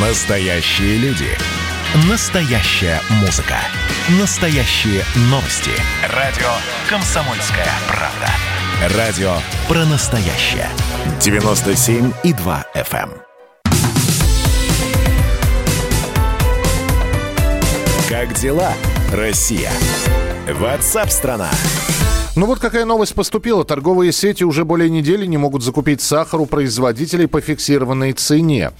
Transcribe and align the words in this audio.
Настоящие 0.00 0.96
люди. 0.98 1.26
Настоящая 2.08 3.00
музыка. 3.20 3.56
Настоящие 4.20 5.02
новости. 5.22 5.72
Радио 6.14 6.46
«Комсомольская 6.88 7.66
правда». 7.88 8.96
Радио 8.96 9.32
про 9.66 9.84
настоящее. 9.86 10.68
97,2 11.18 12.64
FM. 12.76 13.10
эм. 13.10 13.22
Как 18.08 18.34
дела, 18.34 18.74
Россия? 19.12 19.72
Ватсап-страна! 20.46 21.50
Ну 22.38 22.46
вот 22.46 22.60
какая 22.60 22.84
новость 22.84 23.16
поступила. 23.16 23.64
Торговые 23.64 24.12
сети 24.12 24.44
уже 24.44 24.64
более 24.64 24.88
недели 24.88 25.26
не 25.26 25.36
могут 25.36 25.64
закупить 25.64 26.00
сахар 26.00 26.40
у 26.40 26.46
производителей 26.46 27.26
по 27.26 27.40
фиксированной 27.40 28.12
цене. 28.12 28.70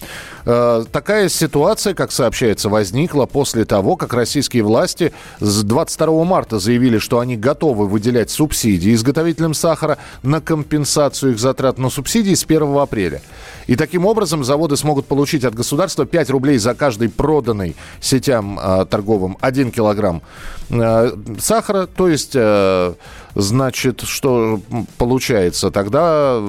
Э, 0.50 0.82
такая 0.90 1.28
ситуация, 1.28 1.92
как 1.92 2.10
сообщается, 2.10 2.70
возникла 2.70 3.26
после 3.26 3.66
того, 3.66 3.96
как 3.96 4.14
российские 4.14 4.62
власти 4.62 5.12
с 5.40 5.62
22 5.62 6.24
марта 6.24 6.58
заявили, 6.58 6.96
что 6.96 7.18
они 7.18 7.36
готовы 7.36 7.86
выделять 7.86 8.30
субсидии 8.30 8.94
изготовителям 8.94 9.52
сахара 9.52 9.98
на 10.22 10.40
компенсацию 10.40 11.32
их 11.32 11.38
затрат 11.38 11.76
на 11.76 11.90
субсидии 11.90 12.32
с 12.32 12.44
1 12.44 12.78
апреля. 12.78 13.20
И 13.66 13.76
таким 13.76 14.06
образом 14.06 14.42
заводы 14.42 14.78
смогут 14.78 15.04
получить 15.04 15.44
от 15.44 15.54
государства 15.54 16.06
5 16.06 16.30
рублей 16.30 16.56
за 16.56 16.74
каждый 16.74 17.10
проданный 17.10 17.76
сетям 18.00 18.58
э, 18.58 18.86
торговым 18.86 19.36
1 19.42 19.70
килограмм 19.70 20.22
э, 20.70 21.12
сахара. 21.38 21.86
То 21.86 22.08
есть, 22.08 22.32
э, 22.34 22.94
значит, 23.34 24.00
что 24.00 24.62
получается? 24.96 25.70
Тогда 25.70 26.42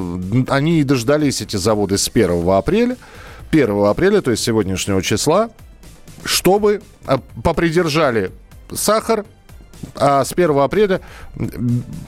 они 0.47 0.80
и 0.80 0.84
дождались 0.86 1.41
эти 1.41 1.58
заводы 1.58 1.97
с 1.97 2.08
1 2.08 2.50
апреля. 2.50 2.95
1 3.52 3.85
апреля, 3.85 4.21
то 4.21 4.31
есть 4.31 4.44
сегодняшнего 4.44 5.02
числа, 5.02 5.49
чтобы 6.23 6.81
э, 7.08 7.17
попридержали 7.44 8.31
сахар, 8.73 9.25
а 9.95 10.23
с 10.23 10.33
1 10.33 10.58
апреля 10.58 11.02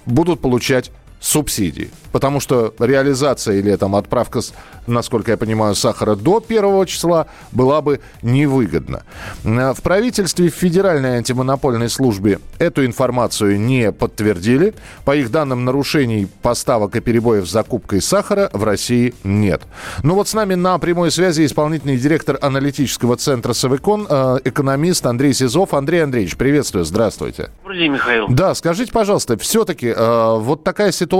будут 0.05 0.41
получать 0.41 0.91
субсидии. 1.21 1.91
Потому 2.11 2.39
что 2.39 2.73
реализация 2.79 3.59
или 3.59 3.73
там 3.75 3.95
отправка, 3.95 4.41
насколько 4.87 5.31
я 5.31 5.37
понимаю, 5.37 5.75
сахара 5.75 6.15
до 6.15 6.39
первого 6.39 6.85
числа 6.85 7.27
была 7.51 7.81
бы 7.81 8.01
невыгодна. 8.21 9.03
Э, 9.43 9.73
в 9.73 9.81
правительстве 9.81 10.49
в 10.49 10.55
Федеральной 10.55 11.17
антимонопольной 11.17 11.89
службе 11.89 12.39
эту 12.57 12.85
информацию 12.85 13.59
не 13.59 13.91
подтвердили. 13.91 14.73
По 15.05 15.15
их 15.15 15.31
данным, 15.31 15.63
нарушений 15.63 16.27
поставок 16.41 16.95
и 16.95 16.99
перебоев 16.99 17.47
с 17.47 17.51
закупкой 17.51 18.01
сахара 18.01 18.49
в 18.51 18.63
России 18.63 19.13
нет. 19.23 19.61
Ну 20.03 20.15
вот 20.15 20.27
с 20.27 20.33
нами 20.33 20.55
на 20.55 20.77
прямой 20.79 21.11
связи 21.11 21.45
исполнительный 21.45 21.97
директор 21.97 22.37
аналитического 22.41 23.15
центра 23.15 23.53
Савикон, 23.53 24.07
э, 24.09 24.39
экономист 24.43 25.05
Андрей 25.05 25.33
Сизов. 25.33 25.75
Андрей 25.75 26.03
Андреевич, 26.03 26.35
приветствую, 26.35 26.83
здравствуйте. 26.83 27.51
Добрый 27.61 27.77
день, 27.77 27.91
Михаил. 27.91 28.27
Да, 28.27 28.55
скажите, 28.55 28.91
пожалуйста, 28.91 29.37
все-таки 29.37 29.93
э, 29.95 30.37
вот 30.39 30.63
такая 30.63 30.91
ситуация, 30.91 31.10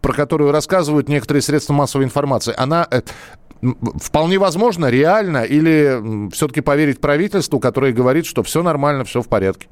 про 0.00 0.12
которую 0.12 0.52
рассказывают 0.52 1.08
некоторые 1.08 1.42
средства 1.42 1.72
массовой 1.72 2.04
информации, 2.04 2.54
она 2.56 2.86
э, 2.90 3.02
вполне 4.00 4.38
возможно, 4.38 4.86
реально, 4.86 5.44
или 5.44 6.30
все-таки 6.30 6.60
поверить 6.60 7.00
правительству, 7.00 7.60
которое 7.60 7.92
говорит, 7.92 8.26
что 8.26 8.42
все 8.42 8.62
нормально, 8.62 9.04
все 9.04 9.22
в 9.22 9.28
порядке? 9.28 9.68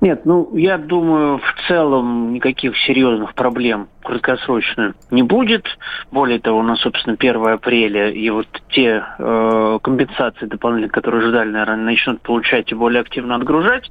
Нет, 0.00 0.24
ну, 0.24 0.56
я 0.56 0.78
думаю, 0.78 1.38
в 1.38 1.68
целом 1.68 2.32
никаких 2.32 2.76
серьезных 2.78 3.34
проблем 3.34 3.88
краткосрочно 4.02 4.94
не 5.10 5.22
будет. 5.22 5.64
Более 6.10 6.40
того, 6.40 6.58
у 6.58 6.62
нас, 6.62 6.80
собственно, 6.80 7.16
1 7.18 7.46
апреля, 7.48 8.10
и 8.10 8.28
вот 8.30 8.48
те 8.70 9.04
э, 9.18 9.78
компенсации 9.80 10.46
дополнительные, 10.46 10.90
которые 10.90 11.28
ждали, 11.28 11.50
наверное, 11.50 11.84
начнут 11.84 12.20
получать 12.20 12.72
и 12.72 12.74
более 12.74 13.00
активно 13.00 13.36
отгружать. 13.36 13.88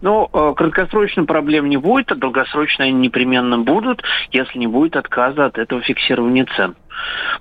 Но 0.00 0.28
э, 0.32 0.52
краткосрочно 0.56 1.24
проблем 1.26 1.68
не 1.68 1.76
будет, 1.76 2.10
а 2.10 2.16
долгосрочно 2.16 2.84
они 2.84 2.94
непременно 2.94 3.58
будут, 3.58 4.02
если 4.32 4.58
не 4.58 4.66
будет 4.66 4.96
отказа 4.96 5.46
от 5.46 5.58
этого 5.58 5.80
фиксирования 5.82 6.46
цен 6.56 6.74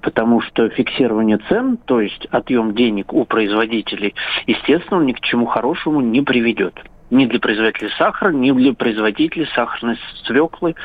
потому 0.01 0.39
что 0.39 0.69
фиксирование 0.69 1.37
цен, 1.49 1.77
то 1.77 1.99
есть 1.99 2.25
отъем 2.31 2.73
денег 2.73 3.13
у 3.13 3.25
производителей, 3.25 4.15
естественно, 4.47 5.01
ни 5.01 5.11
к 5.11 5.19
чему 5.19 5.45
хорошему 5.45 5.99
не 5.99 6.21
приведет 6.21 6.73
ни 7.11 7.25
для 7.25 7.39
производителей 7.39 7.91
сахара, 7.97 8.31
ни 8.31 8.51
для 8.51 8.73
производителей 8.73 9.47
сахарной 9.53 9.99
свеклы, 10.25 10.75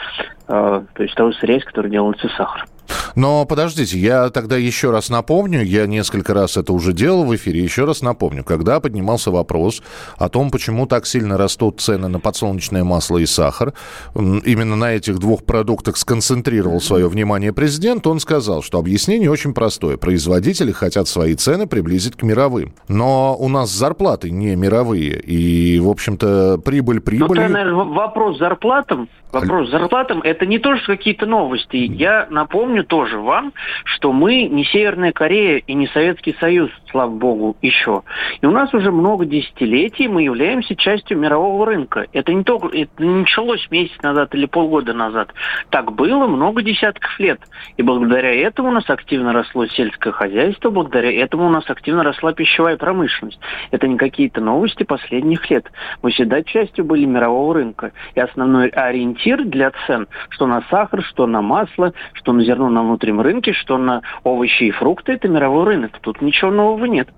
э, 0.48 0.82
то 0.94 1.02
есть 1.02 1.14
того 1.14 1.32
сырья, 1.32 1.56
из 1.56 1.64
которого 1.64 1.90
делается 1.90 2.28
сахар. 2.36 2.66
Но 3.14 3.44
подождите, 3.44 3.98
я 3.98 4.28
тогда 4.30 4.56
еще 4.56 4.90
раз 4.90 5.08
напомню, 5.08 5.64
я 5.64 5.86
несколько 5.86 6.34
раз 6.34 6.56
это 6.56 6.72
уже 6.72 6.92
делал 6.92 7.24
в 7.24 7.34
эфире, 7.34 7.62
еще 7.62 7.84
раз 7.84 8.02
напомню, 8.02 8.44
когда 8.44 8.80
поднимался 8.80 9.30
вопрос 9.30 9.82
о 10.18 10.28
том, 10.28 10.50
почему 10.50 10.86
так 10.86 11.06
сильно 11.06 11.36
растут 11.36 11.80
цены 11.80 12.08
на 12.08 12.20
подсолнечное 12.20 12.84
масло 12.84 13.18
и 13.18 13.26
сахар, 13.26 13.72
именно 14.14 14.76
на 14.76 14.92
этих 14.92 15.18
двух 15.18 15.44
продуктах 15.44 15.96
сконцентрировал 15.96 16.80
свое 16.80 17.08
внимание 17.08 17.52
президент, 17.52 18.06
он 18.06 18.20
сказал, 18.20 18.62
что 18.62 18.78
объяснение 18.78 19.30
очень 19.30 19.54
простое. 19.54 19.96
Производители 19.96 20.72
хотят 20.72 21.08
свои 21.08 21.34
цены 21.34 21.66
приблизить 21.66 22.16
к 22.16 22.22
мировым. 22.22 22.74
Но 22.88 23.36
у 23.38 23.48
нас 23.48 23.70
зарплаты 23.70 24.30
не 24.30 24.54
мировые, 24.56 25.20
и, 25.20 25.78
в 25.78 25.88
общем-то, 25.88 26.60
прибыль 26.64 27.00
прибыль. 27.00 27.40
Ну, 27.40 27.48
наверное, 27.48 27.74
вопрос 27.74 28.38
зарплатам, 28.38 29.08
вопрос 29.40 29.70
зарплатам, 29.70 30.20
это 30.22 30.44
не 30.46 30.58
тоже 30.58 30.84
какие-то 30.84 31.26
новости. 31.26 31.76
Я 31.76 32.26
напомню 32.30 32.84
тоже, 32.84 33.06
тоже 33.06 33.18
вам, 33.18 33.52
что 33.84 34.12
мы 34.12 34.44
не 34.44 34.64
Северная 34.64 35.12
Корея 35.12 35.58
и 35.58 35.74
не 35.74 35.86
Советский 35.88 36.34
Союз, 36.40 36.70
слава 36.90 37.10
богу, 37.10 37.56
еще. 37.62 38.02
И 38.40 38.46
у 38.46 38.50
нас 38.50 38.72
уже 38.74 38.90
много 38.90 39.26
десятилетий 39.26 40.08
мы 40.08 40.22
являемся 40.22 40.74
частью 40.74 41.18
мирового 41.18 41.66
рынка. 41.66 42.06
Это 42.14 42.32
не 42.32 42.42
только, 42.42 42.68
это 42.68 42.90
не 42.98 43.20
началось 43.20 43.66
месяц 43.70 44.00
назад 44.02 44.34
или 44.34 44.46
полгода 44.46 44.94
назад. 44.94 45.32
Так 45.70 45.92
было 45.92 46.26
много 46.26 46.62
десятков 46.62 47.18
лет. 47.20 47.40
И 47.76 47.82
благодаря 47.82 48.34
этому 48.34 48.70
у 48.70 48.72
нас 48.72 48.88
активно 48.88 49.32
росло 49.32 49.66
сельское 49.66 50.12
хозяйство, 50.12 50.70
благодаря 50.70 51.12
этому 51.12 51.46
у 51.46 51.50
нас 51.50 51.68
активно 51.68 52.02
росла 52.02 52.32
пищевая 52.32 52.76
промышленность. 52.76 53.38
Это 53.70 53.86
не 53.86 53.98
какие-то 53.98 54.40
новости 54.40 54.84
последних 54.84 55.50
лет. 55.50 55.70
Мы 56.02 56.10
всегда 56.12 56.42
частью 56.42 56.86
были 56.86 57.04
мирового 57.04 57.54
рынка. 57.54 57.92
И 58.14 58.20
основной 58.20 58.68
ориентир 58.68 59.25
для 59.34 59.72
цен, 59.86 60.06
что 60.28 60.46
на 60.46 60.62
сахар, 60.70 61.02
что 61.02 61.26
на 61.26 61.42
масло, 61.42 61.92
что 62.12 62.32
на 62.32 62.44
зерно, 62.44 62.68
на 62.68 62.82
внутреннем 62.82 63.20
рынке, 63.20 63.52
что 63.52 63.78
на 63.78 64.02
овощи 64.24 64.64
и 64.64 64.70
фрукты, 64.70 65.12
это 65.12 65.28
мировой 65.28 65.64
рынок. 65.64 65.98
Тут 66.00 66.22
ничего 66.22 66.50
нового 66.50 66.84
нет. 66.84 67.08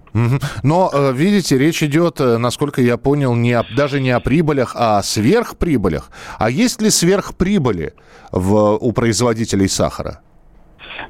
Но, 0.62 0.91
э, 0.92 1.12
видите, 1.12 1.58
речь 1.58 1.82
идет, 1.82 2.20
э, 2.20 2.38
насколько 2.38 2.80
я 2.80 2.97
понял, 2.97 3.34
не 3.34 3.52
о, 3.52 3.64
даже 3.76 4.00
не 4.00 4.10
о 4.10 4.20
прибылях, 4.20 4.74
а 4.76 4.98
о 4.98 5.02
сверхприбылях. 5.02 6.10
А 6.38 6.50
есть 6.50 6.80
ли 6.82 6.91
сверхприбыли 6.91 7.92
в, 8.32 8.76
у 8.76 8.92
производителей 8.92 9.68
сахара? 9.68 10.20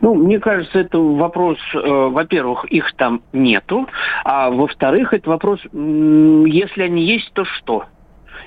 Ну, 0.01 0.15
мне 0.15 0.39
кажется, 0.39 0.79
это 0.79 0.99
вопрос, 0.99 1.59
э, 1.75 1.79
во-первых, 1.79 2.65
их 2.67 2.93
там 2.97 3.23
нету, 3.33 3.89
а 4.25 4.51
во-вторых, 4.51 5.13
это 5.13 5.31
вопрос, 5.31 5.61
если 5.73 6.83
они 6.83 7.05
есть, 7.05 7.33
то 7.33 7.45
что? 7.45 7.85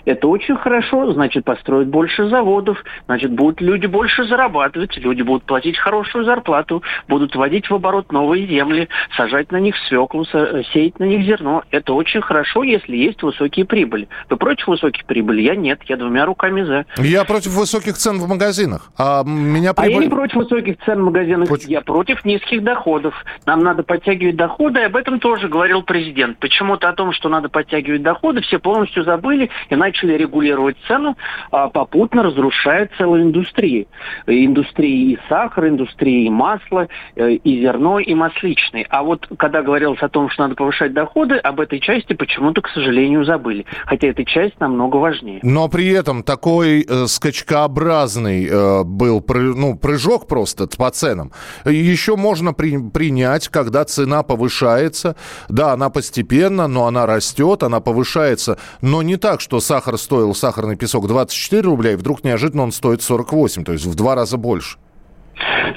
Это 0.06 0.28
очень 0.28 0.56
хорошо, 0.56 1.12
значит, 1.13 1.46
построят 1.46 1.88
больше 1.88 2.28
заводов, 2.28 2.84
значит, 3.06 3.31
будут 3.31 3.62
люди 3.62 3.85
больше 3.85 4.24
зарабатывать, 4.25 4.97
люди 4.97 5.22
будут 5.22 5.44
платить 5.44 5.78
хорошую 5.78 6.25
зарплату, 6.25 6.84
будут 7.07 7.35
вводить 7.35 7.69
в 7.69 7.75
оборот 7.75 8.12
новые 8.12 8.47
земли, 8.47 8.90
сажать 9.16 9.52
на 9.52 9.59
них 9.59 9.75
свеклу, 9.88 10.25
сеять 10.25 11.00
на 11.00 11.03
них 11.03 11.25
зерно. 11.25 11.63
Это 11.72 11.94
очень 11.94 12.22
хорошо, 12.22 12.63
если 12.63 12.96
есть 12.96 13.22
высокие 13.22 13.66
прибыли. 13.66 14.07
Вы 14.29 14.38
против 14.38 14.68
высоких 14.68 15.06
прибыли? 15.06 15.41
Я 15.41 15.56
нет, 15.56 15.81
я 15.85 15.97
двумя 15.97 16.25
руками 16.25 16.63
за. 16.63 16.85
Я 16.97 17.23
против 17.23 17.52
высоких 17.52 17.96
цен 17.97 18.18
в 18.18 18.28
магазинах. 18.28 18.91
А 18.97 19.23
меня 19.23 19.73
прибыль... 19.73 19.94
А 19.94 20.00
я 20.00 20.06
не 20.06 20.09
против 20.09 20.35
высоких 20.35 20.78
цен 20.84 21.02
в 21.02 21.06
магазинах, 21.06 21.47
против... 21.47 21.69
я 21.69 21.81
против 21.81 22.25
низких 22.25 22.63
доходов. 22.63 23.13
Нам 23.46 23.62
надо 23.62 23.84
подтягивать 23.84 24.35
доходы, 24.35 24.79
и 24.79 24.84
об 24.84 24.96
этом 24.96 25.19
тоже 25.19 25.47
говорил 25.47 25.84
президент. 25.84 26.40
Почему-то 26.40 26.90
о 26.90 26.93
том, 26.93 27.11
что 27.11 27.29
надо 27.29 27.49
подтягивать 27.49 28.02
доходы, 28.02 28.41
все 28.41 28.58
полностью 28.59 29.03
забыли, 29.03 29.49
иначе 29.70 29.80
начали 29.81 30.13
регулировать 30.13 30.78
цену, 30.87 31.17
а 31.49 31.69
попутно 31.69 32.22
разрушает 32.22 32.91
целую 32.97 33.23
индустрию. 33.23 33.87
Индустрии 34.28 35.13
и 35.13 35.19
сахара, 35.28 35.69
индустрии 35.69 36.25
и 36.28 36.29
масла, 36.29 36.87
э, 37.16 37.31
и 37.31 37.61
зерно, 37.61 37.99
и 37.99 38.13
масличный. 38.13 38.85
А 38.89 39.01
вот 39.01 39.28
когда 39.37 39.63
говорилось 39.63 40.01
о 40.01 40.09
том, 40.09 40.29
что 40.29 40.43
надо 40.43 40.55
повышать 40.55 40.93
доходы, 40.93 41.37
об 41.37 41.59
этой 41.59 41.79
части 41.79 42.13
почему-то, 42.13 42.61
к 42.61 42.69
сожалению, 42.69 43.25
забыли. 43.25 43.66
Хотя 43.85 44.07
эта 44.07 44.23
часть 44.23 44.59
намного 44.59 44.97
важнее. 44.97 45.39
Но 45.41 45.67
при 45.67 45.89
этом 45.89 46.22
такой 46.22 46.85
э, 46.87 47.07
скачкообразный 47.07 48.45
э, 48.45 48.83
был 48.83 49.25
ну, 49.28 49.78
прыжок 49.78 50.28
просто 50.28 50.67
по 50.78 50.91
ценам. 50.91 51.31
Еще 51.66 52.16
можно 52.16 52.53
при, 52.53 52.78
принять, 52.78 53.47
когда 53.47 53.83
цена 53.85 54.22
повышается. 54.22 55.16
Да, 55.49 55.73
она 55.73 55.89
постепенно, 55.89 56.67
но 56.67 56.85
она 56.85 57.07
растет, 57.07 57.63
она 57.63 57.79
повышается. 57.79 58.59
Но 58.81 59.01
не 59.01 59.17
так, 59.17 59.41
что 59.41 59.59
сахар 59.72 59.97
стоил, 59.97 60.35
сахарный 60.35 60.76
песок 60.76 61.08
24 61.08 61.62
рубля, 61.62 61.94
и 61.94 61.96
вдруг 61.96 62.26
неожиданно 62.26 62.64
он 62.64 62.73
стоит 62.73 63.02
48, 63.02 63.64
то 63.64 63.72
есть 63.72 63.85
в 63.85 63.96
два 63.96 64.16
раза 64.16 64.38
больше. 64.38 64.78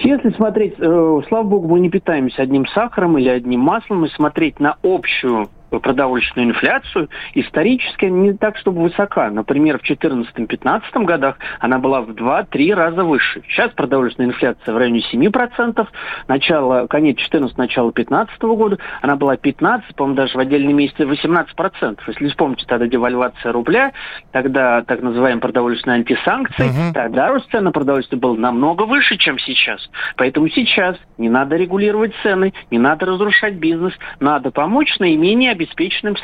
Если 0.01 0.31
смотреть, 0.31 0.75
э, 0.79 1.21
слава 1.29 1.45
богу, 1.45 1.69
мы 1.69 1.79
не 1.79 1.91
питаемся 1.91 2.43
одним 2.43 2.67
сахаром 2.67 3.17
или 3.19 3.29
одним 3.29 3.61
маслом, 3.61 4.05
и 4.05 4.09
смотреть 4.09 4.59
на 4.59 4.79
общую 4.83 5.49
продовольственную 5.81 6.51
инфляцию 6.51 7.09
исторически 7.35 8.07
не 8.07 8.33
так, 8.35 8.57
чтобы 8.57 8.83
высока. 8.83 9.31
Например, 9.31 9.79
в 9.79 9.91
2014-2015 9.91 11.05
годах 11.05 11.37
она 11.61 11.79
была 11.79 12.01
в 12.01 12.11
2-3 12.11 12.75
раза 12.75 13.05
выше. 13.05 13.43
Сейчас 13.49 13.71
продовольственная 13.73 14.31
инфляция 14.31 14.75
в 14.75 14.77
районе 14.77 15.03
7%. 15.13 15.87
Начало, 16.29 16.87
конец 16.87 17.19
14 17.19 17.57
начало 17.57 17.93
15 17.93 18.43
года 18.43 18.79
она 19.01 19.17
была 19.17 19.37
15, 19.37 19.95
по-моему, 19.95 20.17
даже 20.17 20.37
в 20.37 20.41
отдельные 20.41 20.75
месяцы 20.75 21.03
18%. 21.03 21.99
Если 22.07 22.29
вспомните, 22.29 22.65
тогда 22.67 22.87
девальвация 22.87 23.53
рубля, 23.53 23.93
тогда 24.33 24.83
так 24.83 25.03
называемые 25.03 25.41
продовольственные 25.41 25.99
антисанкции, 25.99 26.69
угу. 26.69 26.93
тогда 26.95 27.29
рост 27.29 27.51
цен 27.51 27.65
на 27.65 27.73
продовольствие 27.73 28.21
был 28.21 28.37
намного 28.37 28.83
выше, 28.83 29.17
чем 29.17 29.39
сейчас. 29.39 29.89
Поэтому 30.17 30.49
сейчас 30.49 30.97
не 31.19 31.29
надо 31.29 31.57
регулировать 31.57 32.13
цены, 32.23 32.53
не 32.71 32.79
надо 32.79 33.07
разрушать 33.07 33.55
бизнес, 33.55 33.93
надо 34.21 34.51
помочь 34.51 34.99
наименее 34.99 35.53
обеспеченным 35.53 35.64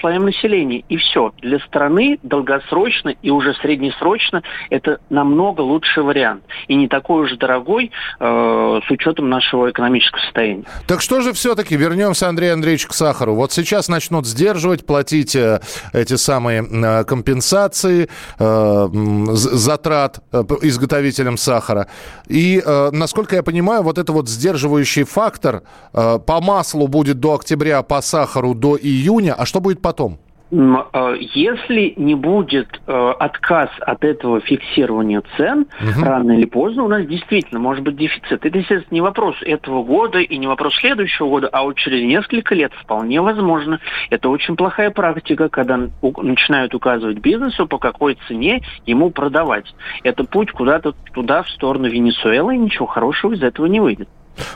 слоям 0.00 0.24
населения. 0.24 0.84
И 0.88 0.96
все. 0.96 1.32
Для 1.42 1.58
страны 1.60 2.18
долгосрочно 2.22 3.10
и 3.22 3.30
уже 3.30 3.54
среднесрочно 3.54 4.42
это 4.70 4.98
намного 5.10 5.60
лучший 5.60 6.02
вариант. 6.02 6.44
И 6.68 6.74
не 6.74 6.88
такой 6.88 7.24
уж 7.24 7.36
дорогой 7.36 7.90
э, 8.18 8.80
с 8.86 8.90
учетом 8.90 9.28
нашего 9.28 9.70
экономического 9.70 10.20
состояния. 10.20 10.64
Так 10.86 11.00
что 11.00 11.20
же 11.20 11.32
все-таки, 11.32 11.76
вернемся, 11.76 12.28
Андрей 12.28 12.52
Андреевич, 12.52 12.86
к 12.86 12.92
сахару. 12.92 13.34
Вот 13.34 13.52
сейчас 13.52 13.88
начнут 13.88 14.26
сдерживать, 14.26 14.86
платить 14.86 15.36
э, 15.36 15.60
эти 15.92 16.14
самые 16.14 16.62
э, 16.62 17.04
компенсации 17.04 18.08
э, 18.38 18.88
затрат 19.32 20.20
э, 20.32 20.42
изготовителям 20.62 21.36
сахара. 21.36 21.88
И, 22.28 22.62
э, 22.64 22.90
насколько 22.92 23.36
я 23.36 23.42
понимаю, 23.42 23.82
вот 23.82 23.98
это 23.98 24.12
вот 24.12 24.28
сдерживающий 24.28 25.04
фактор 25.04 25.62
э, 25.92 26.18
по 26.24 26.40
маслу 26.40 26.88
будет 26.88 27.20
до 27.20 27.34
октября, 27.34 27.82
по 27.82 28.00
сахару 28.00 28.54
до 28.54 28.76
июня, 28.76 29.19
июня, 29.20 29.34
а 29.34 29.46
что 29.46 29.60
будет 29.60 29.80
потом? 29.80 30.18
Э, 30.52 31.16
если 31.34 31.94
не 31.96 32.16
будет 32.16 32.68
э, 32.86 33.12
отказ 33.20 33.70
от 33.80 34.02
этого 34.02 34.40
фиксирования 34.40 35.22
цен, 35.36 35.66
угу. 35.80 36.04
рано 36.04 36.32
или 36.32 36.44
поздно 36.44 36.84
у 36.84 36.88
нас 36.88 37.06
действительно 37.06 37.60
может 37.60 37.84
быть 37.84 37.96
дефицит. 37.96 38.44
Это, 38.44 38.58
естественно, 38.58 38.94
не 38.94 39.00
вопрос 39.00 39.36
этого 39.42 39.84
года 39.84 40.18
и 40.18 40.36
не 40.38 40.48
вопрос 40.48 40.74
следующего 40.76 41.28
года, 41.28 41.48
а 41.52 41.62
вот 41.62 41.76
через 41.76 42.02
несколько 42.04 42.54
лет 42.56 42.72
вполне 42.74 43.20
возможно. 43.20 43.78
Это 44.10 44.28
очень 44.28 44.56
плохая 44.56 44.90
практика, 44.90 45.48
когда 45.48 45.76
начинают 45.76 46.74
указывать 46.74 47.18
бизнесу, 47.18 47.68
по 47.68 47.78
какой 47.78 48.18
цене 48.26 48.62
ему 48.86 49.10
продавать. 49.10 49.72
Это 50.02 50.24
путь 50.24 50.50
куда-то 50.50 50.94
туда, 51.12 51.44
в 51.44 51.50
сторону 51.50 51.88
Венесуэлы, 51.88 52.56
и 52.56 52.58
ничего 52.58 52.86
хорошего 52.86 53.34
из 53.34 53.42
этого 53.42 53.66
не 53.66 53.78
выйдет. 53.78 54.08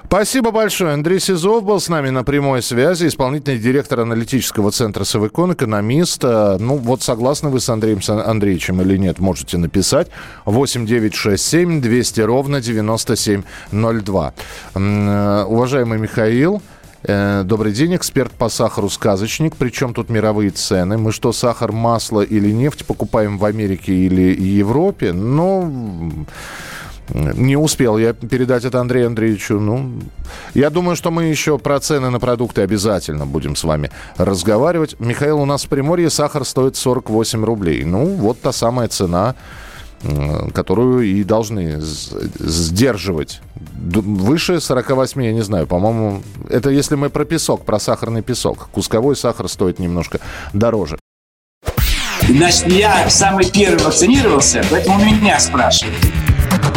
Спасибо 0.07 0.51
большое. 0.51 0.93
Андрей 0.93 1.19
Сизов 1.19 1.65
был 1.65 1.81
с 1.81 1.89
нами 1.89 2.11
на 2.11 2.25
прямой 2.25 2.63
связи, 2.63 3.07
исполнительный 3.07 3.59
директор 3.59 4.01
аналитического 4.01 4.71
центра 4.71 5.05
Совекон, 5.05 5.55
экономист. 5.55 6.23
Ну, 6.23 6.77
вот 6.77 7.03
согласны 7.03 7.51
вы 7.51 7.61
с 7.61 7.69
Андреем 7.69 8.01
Андреевичем 8.09 8.81
или 8.81 8.97
нет, 8.97 9.19
можете 9.19 9.59
написать. 9.59 10.09
8 10.45 10.87
9 10.87 11.15
6 11.15 11.45
7 11.45 11.81
200 11.81 12.21
ровно 12.21 12.61
9702. 12.61 14.35
Э, 14.75 15.45
уважаемый 15.49 15.99
Михаил, 15.99 16.63
э, 17.03 17.43
Добрый 17.45 17.73
день, 17.73 17.97
эксперт 17.97 18.33
по 18.33 18.49
сахару 18.49 18.89
«Сказочник». 18.89 19.57
Причем 19.57 19.95
тут 19.95 20.11
мировые 20.11 20.51
цены? 20.51 20.97
Мы 20.97 21.13
что, 21.13 21.33
сахар, 21.33 21.73
масло 21.73 22.21
или 22.21 22.51
нефть 22.53 22.87
покупаем 22.87 23.39
в 23.39 23.45
Америке 23.45 23.93
или 23.93 24.41
Европе? 24.41 25.13
Ну... 25.13 26.27
Не 27.13 27.57
успел 27.57 27.99
я 27.99 28.15
передать 28.15 28.65
это 28.65 28.81
Андрею 28.81 29.09
Андреевичу. 29.09 29.61
Ну, 29.61 29.93
я 30.55 30.71
думаю, 30.71 30.97
что 30.97 31.11
мы 31.11 31.25
еще 31.25 31.59
про 31.59 31.79
цены 31.79 32.11
на 32.11 32.19
продукты 32.19 32.63
обязательно 32.63 33.27
будем 33.27 33.57
с 33.57 33.65
вами 33.65 33.91
разговаривать. 34.17 34.97
Михаил, 34.99 35.41
у 35.41 35.45
нас 35.45 35.65
в 35.65 35.69
Приморье 35.69 36.09
сахар 36.09 36.45
стоит 36.45 36.77
48 36.77 37.45
рублей. 37.45 37.85
Ну, 37.85 38.07
вот 38.07 38.41
та 38.41 38.53
самая 38.53 38.89
цена, 38.89 39.35
которую 40.55 41.03
и 41.03 41.25
должны 41.25 41.79
сдерживать. 41.81 43.41
Выше 43.55 44.61
48, 44.61 45.25
я 45.25 45.33
не 45.33 45.43
знаю, 45.43 45.67
по-моему, 45.67 46.23
это 46.49 46.71
если 46.71 46.95
мы 46.95 47.11
про 47.11 47.25
песок, 47.25 47.65
про 47.65 47.79
сахарный 47.79 48.23
песок. 48.23 48.69
Кусковой 48.73 49.17
сахар 49.17 49.49
стоит 49.49 49.79
немножко 49.79 50.21
дороже. 50.53 50.99
Значит, 52.27 52.67
я 52.69 53.11
самый 53.11 53.51
первый 53.51 53.85
вакцинировался, 53.85 54.65
поэтому 54.71 55.05
меня 55.05 55.39
спрашивают. 55.39 55.97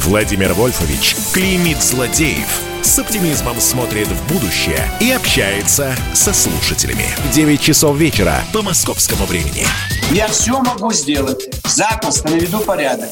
Владимир 0.00 0.52
Вольфович 0.54 1.16
клеймит 1.32 1.82
злодеев– 1.82 2.60
с 2.82 2.98
оптимизмом 2.98 3.60
смотрит 3.60 4.08
в 4.08 4.32
будущее 4.32 4.90
и 5.00 5.10
общается 5.10 5.94
со 6.14 6.32
слушателями. 6.32 7.06
9 7.32 7.60
часов 7.60 7.96
вечера 7.96 8.42
по 8.52 8.62
московскому 8.62 9.26
времени. 9.26 9.66
Я 10.10 10.28
все 10.28 10.60
могу 10.60 10.92
сделать. 10.92 11.48
Запросто 11.64 12.30
наведу 12.30 12.60
порядок. 12.60 13.10